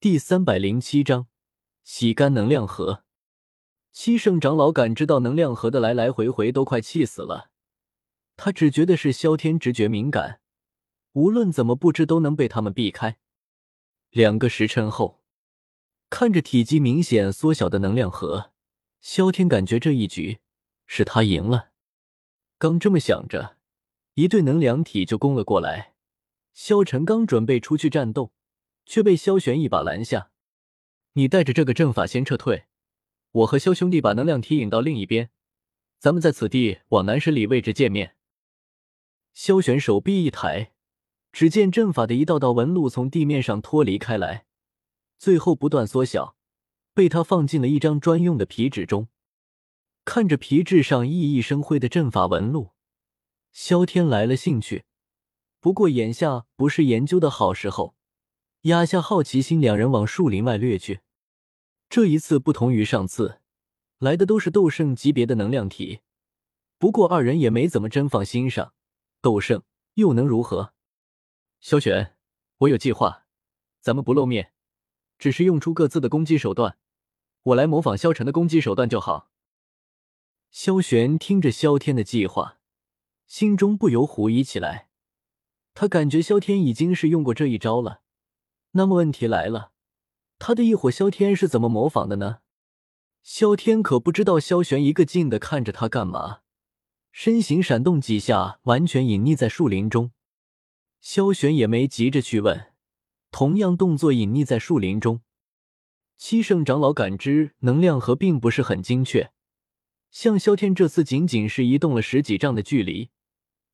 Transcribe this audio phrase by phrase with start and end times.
[0.00, 1.26] 第三百零七章
[1.82, 3.02] 洗干能量核。
[3.90, 7.50] 七圣长老感知到能量核的来来回回，都快气死了。
[8.36, 10.40] 他只觉得是萧天直觉敏感，
[11.14, 13.18] 无论怎么布置都能被他们避开。
[14.10, 15.24] 两个时辰后，
[16.08, 18.52] 看着体积明显缩小的能量核，
[19.00, 20.38] 萧天感觉这一局
[20.86, 21.70] 是他赢了。
[22.56, 23.56] 刚这么想着，
[24.14, 25.96] 一对能量体就攻了过来。
[26.54, 28.32] 萧晨刚准备出去战斗，
[28.88, 30.30] 却被萧玄一把拦下
[31.12, 32.64] ：“你带着这个阵法先撤退，
[33.30, 35.28] 我和萧兄弟把能量体引到另一边，
[35.98, 38.16] 咱们在此地往南十里位置见面。”
[39.34, 40.72] 萧玄手臂一抬，
[41.32, 44.46] 只见阵法的一道道纹路从地面上脱离开来，
[45.18, 46.34] 最后不断缩小，
[46.94, 49.08] 被他放进了一张专用的皮纸中。
[50.06, 52.70] 看着皮质上熠熠生辉的阵法纹路，
[53.52, 54.86] 萧天来了兴趣。
[55.60, 57.97] 不过眼下不是研究的好时候，
[58.68, 61.00] 压下好奇心，两人往树林外掠去。
[61.90, 63.40] 这一次不同于上次，
[63.98, 66.00] 来的都是斗圣级别的能量体。
[66.78, 68.72] 不过二人也没怎么真放心上。
[69.20, 70.72] 斗圣又能如何？
[71.60, 72.14] 萧玄，
[72.58, 73.26] 我有计划，
[73.80, 74.52] 咱们不露面，
[75.18, 76.78] 只是用出各自的攻击手段，
[77.42, 79.30] 我来模仿萧晨的攻击手段就好。
[80.50, 82.58] 萧玄听着萧天的计划，
[83.26, 84.88] 心中不由狐疑起来。
[85.74, 88.02] 他感觉萧天已经是用过这一招了，
[88.72, 89.72] 那么问题来了，
[90.38, 92.38] 他的异火萧天是怎么模仿的呢？
[93.22, 96.40] 萧天可不知道萧玄一个劲的看着他干嘛。
[97.10, 100.12] 身形闪动几下，完全隐匿在树林中。
[101.00, 102.72] 萧玄也没急着去问，
[103.30, 105.20] 同样动作隐匿在树林中。
[106.16, 109.30] 七圣长老感知能量核并不是很精确，
[110.10, 113.10] 像萧天这次仅仅是移动了十几丈的距离，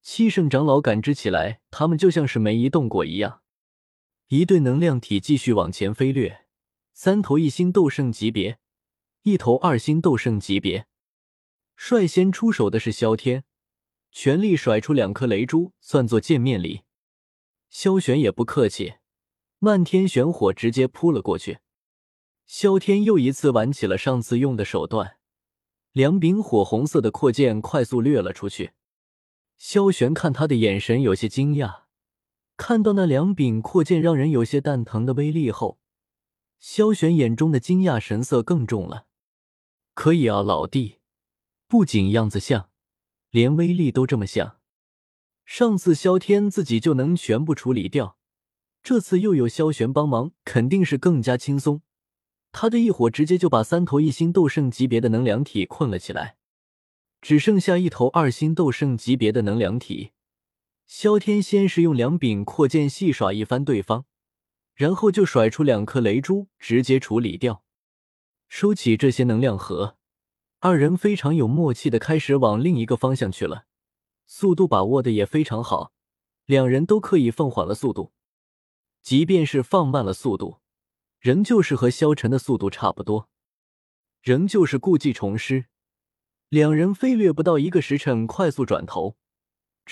[0.00, 3.41] 七圣长老感知起来，他们就像是没移动过一样。
[4.32, 6.46] 一对能量体继续往前飞掠，
[6.94, 8.58] 三头一星斗圣级别，
[9.24, 10.86] 一头二星斗圣级别。
[11.76, 13.44] 率先出手的是萧天，
[14.10, 16.80] 全力甩出两颗雷珠，算作见面礼。
[17.68, 18.94] 萧玄也不客气，
[19.58, 21.58] 漫天玄火直接扑了过去。
[22.46, 25.18] 萧天又一次玩起了上次用的手段，
[25.92, 28.72] 两柄火红色的阔剑快速掠了出去。
[29.58, 31.81] 萧玄看他的眼神有些惊讶，
[32.64, 35.80] 看到那两柄阔剑让人有些蛋疼的威力后，
[36.60, 39.06] 萧玄眼中的惊讶神色更重了。
[39.94, 40.98] 可以啊，老弟。
[41.66, 42.68] 不仅样子像，
[43.30, 44.58] 连威力都这么像。
[45.44, 48.16] 上次萧天自己就能全部处理掉，
[48.80, 51.82] 这次又有萧玄帮忙，肯定是更加轻松。
[52.52, 56.36] 他的一火直接就把三头一星斗圣级别的能量体困了起来，
[57.20, 60.11] 只剩下一头二星斗圣级别的能量体。
[60.94, 64.04] 萧天先是用两柄阔剑戏耍一番对方，
[64.74, 67.64] 然后就甩出两颗雷珠，直接处理掉，
[68.46, 69.96] 收起这些能量核。
[70.60, 73.64] 二人非常有默契的开始往另一个方向去了，
[74.26, 75.92] 速度把握的也非常好，
[76.44, 78.12] 两人都刻意放缓了速度，
[79.00, 80.60] 即便是放慢了速度，
[81.18, 83.30] 仍旧是和萧晨的速度差不多，
[84.20, 85.64] 仍旧是故技重施。
[86.50, 89.16] 两人飞掠不到一个时辰，快速转头，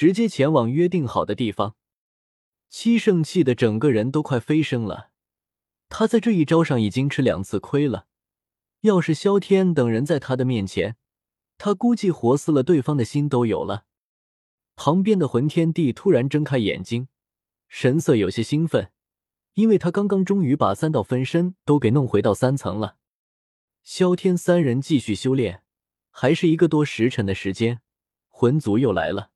[0.00, 1.76] 直接前往约定好的地方。
[2.70, 5.10] 七圣气的整个人都快飞升了，
[5.90, 8.06] 他在这一招上已经吃两次亏了。
[8.80, 10.96] 要是萧天等人在他的面前，
[11.58, 13.84] 他估计活撕了对方的心都有了。
[14.74, 17.08] 旁边的魂天帝突然睁开眼睛，
[17.68, 18.90] 神色有些兴奋，
[19.52, 22.96] 因为他刚刚终于把三道分身都给弄回到三层了。
[23.82, 25.62] 萧天三人继续修炼，
[26.10, 27.82] 还是一个多时辰的时间，
[28.30, 29.32] 魂族又来了。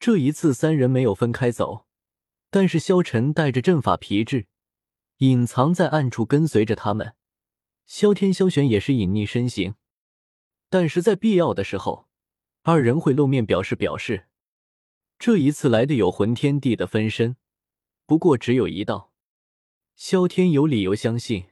[0.00, 1.86] 这一次三人没有分开走，
[2.50, 4.46] 但是萧晨带着阵法皮质，
[5.18, 7.14] 隐藏在暗处跟随着他们。
[7.84, 9.74] 萧天、萧玄也是隐匿身形，
[10.70, 12.08] 但是在必要的时候，
[12.62, 14.26] 二人会露面表示表示。
[15.18, 17.34] 这一次来的有魂天帝的分身，
[18.06, 19.12] 不过只有一道。
[19.96, 21.46] 萧天有理由相信，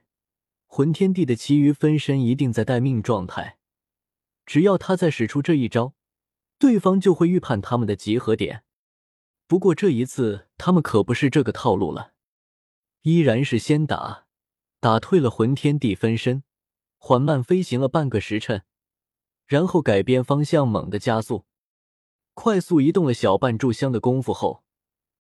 [0.67, 3.59] 魂天帝的其余分身一定在待命状态。
[4.45, 5.96] 只要他再使出这一招，
[6.59, 8.65] 对方就会预判他们的集合点。
[9.47, 12.13] 不过这一次他们可不是这个套路了，
[13.03, 14.25] 依然是先打。
[14.79, 16.45] 打退了魂天地分身，
[16.99, 18.63] 缓慢飞行了半个时辰，
[19.47, 21.45] 然后改变方向，猛地加速，
[22.35, 24.63] 快速移动了小半炷香的功夫后，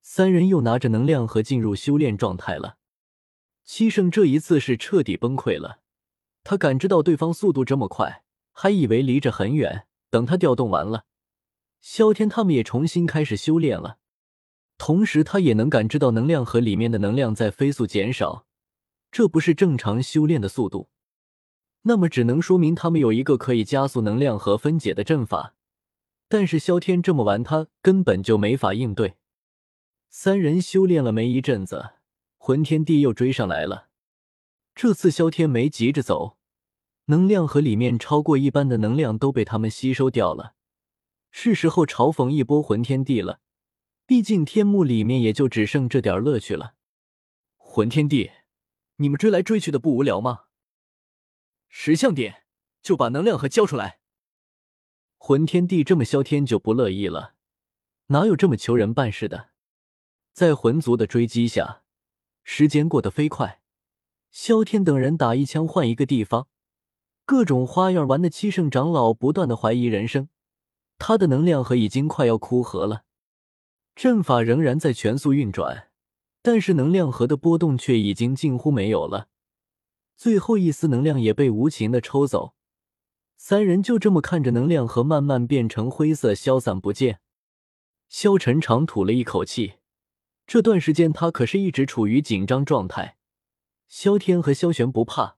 [0.03, 2.77] 三人又拿着能量核进入修炼状态了。
[3.65, 5.81] 七圣这一次是彻底崩溃了，
[6.45, 8.23] 他感知到对方速度这么快，
[8.53, 9.87] 还以为离着很远。
[10.11, 11.07] 等他调动完了，
[11.81, 13.99] 萧天他们也重新开始修炼了，
[14.79, 18.47] 同时他也能感知到能量核里面的能量在飞速减少。
[19.13, 20.91] 这不是正常修炼的速度，
[21.83, 25.55] 那么只能说明他们有一个可以加速能量和分解的阵法。
[26.29, 29.15] 但是萧天这么玩，他根本就没法应对。
[30.11, 31.91] 三人修炼了没一阵子，
[32.37, 33.87] 魂天帝又追上来了。
[34.75, 36.37] 这次萧天没急着走，
[37.07, 40.56] 能量盒里面超过一般的能量都被他们吸收掉了，
[41.39, 43.41] 是时候嘲讽一波魂天帝了。
[44.07, 46.77] 毕竟天幕里面也就只剩这点乐趣了。
[47.59, 48.31] 魂天帝，
[48.97, 50.45] 你们追来追去的不无聊吗？
[51.69, 52.45] 识相点，
[52.81, 53.99] 就把能量盒交出来。
[55.19, 57.35] 魂天帝这么萧天就不乐意了，
[58.07, 59.51] 哪有这么求人办事的？
[60.33, 61.83] 在魂族的追击下，
[62.45, 63.61] 时间过得飞快。
[64.31, 66.49] 萧天等人打一枪换一个地方，
[67.27, 70.31] 各种花样玩的七圣长老不断的怀疑人生。
[70.99, 73.05] 他的能量盒已经快要枯涸了。
[73.95, 75.89] 阵法仍然在全速运转，
[76.43, 79.29] 但是能量核的波动却已经近乎没有了，
[80.17, 82.55] 最后一丝能量也被无情的抽走。
[83.37, 87.21] 三人就这么看着能量核慢慢变成灰色，消散不见。
[88.09, 89.75] 萧晨长吐了一口气，
[90.47, 93.17] 这段时间他可是一直处于紧张状态。
[93.89, 95.37] 萧天和萧玄不怕，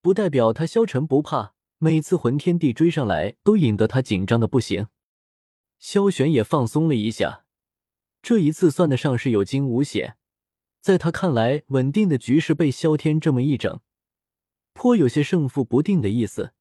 [0.00, 1.54] 不代表他萧晨不怕。
[1.78, 4.88] 每次魂天帝追上来，都引得他紧张的不行。
[5.78, 7.44] 萧玄也放松了一下。
[8.22, 10.16] 这一次算得上是有惊无险，
[10.80, 13.80] 在他看来，稳定的局势被萧天这么一整，
[14.72, 16.52] 颇有些胜负不定的意思。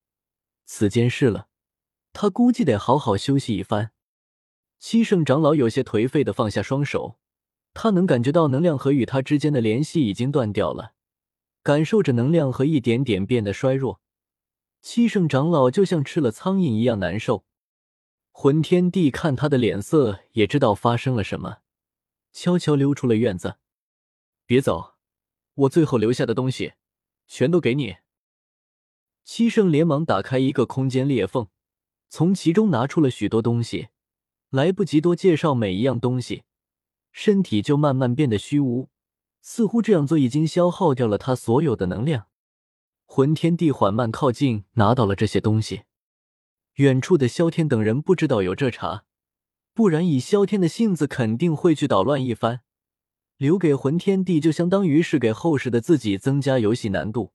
[0.65, 1.47] 此间事了，
[2.13, 3.91] 他估计得好好休息一番。
[4.77, 7.17] 七圣长老有些颓废的放下双手，
[7.73, 10.93] 他能感觉到能量和与他之间的联系已经断掉了，
[11.63, 14.01] 感受着能量和一点点变得衰弱。
[14.81, 17.45] 七圣长老就像吃了苍蝇一样难受。
[18.37, 21.59] 魂天帝看他的脸色，也知道发生了什么，
[22.33, 23.55] 悄悄溜出了院子。
[24.45, 24.95] 别走，
[25.53, 26.73] 我最后留下的东西，
[27.25, 27.95] 全都给你。
[29.23, 31.47] 七圣连忙打开一个空间裂缝，
[32.09, 33.87] 从其中拿出了许多东西，
[34.49, 36.43] 来不及多介绍每一样东西，
[37.13, 38.89] 身体就慢慢变得虚无，
[39.41, 42.27] 似乎这样做已经消耗掉了他所有的能量。
[43.05, 45.83] 魂天帝缓慢靠近，拿到了这些东西。
[46.75, 49.03] 远处的萧天等人不知道有这茬，
[49.73, 52.61] 不然以萧天的性子，肯定会去捣乱一番。
[53.37, 57.33] 留给魂天帝，就相当于是给后世的自己增加游戏难度。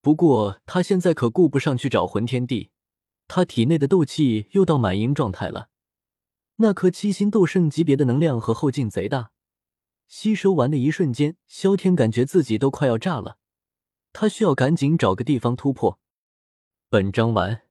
[0.00, 2.70] 不过他现在可顾不上去找魂天帝，
[3.26, 5.68] 他体内的斗气又到满盈状态了。
[6.56, 9.30] 那颗七星斗圣级别的能量和后劲贼大，
[10.08, 13.38] 吸收完的一瞬间，萧天感觉自己都快要炸了。
[14.12, 16.00] 他需要赶紧找个地方突破。
[16.88, 17.67] 本章完。